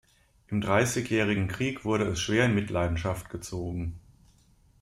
[0.47, 3.99] Im Dreißigjährigen Krieg wurde es schwer in Mitleidenschaft gezogen.